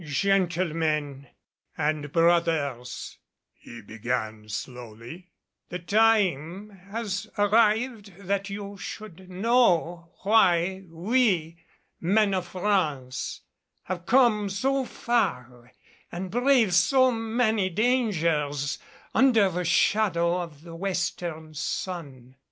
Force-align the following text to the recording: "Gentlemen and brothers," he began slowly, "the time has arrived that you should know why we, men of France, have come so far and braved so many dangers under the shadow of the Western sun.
"Gentlemen 0.03 1.27
and 1.77 2.11
brothers," 2.11 3.19
he 3.53 3.83
began 3.83 4.49
slowly, 4.49 5.29
"the 5.69 5.77
time 5.77 6.69
has 6.89 7.27
arrived 7.37 8.17
that 8.17 8.49
you 8.49 8.77
should 8.77 9.29
know 9.29 10.09
why 10.23 10.85
we, 10.89 11.57
men 11.99 12.33
of 12.33 12.47
France, 12.47 13.41
have 13.83 14.07
come 14.07 14.49
so 14.49 14.85
far 14.85 15.71
and 16.11 16.31
braved 16.31 16.73
so 16.73 17.11
many 17.11 17.69
dangers 17.69 18.79
under 19.13 19.49
the 19.51 19.63
shadow 19.63 20.41
of 20.41 20.63
the 20.63 20.73
Western 20.73 21.53
sun. 21.53 22.37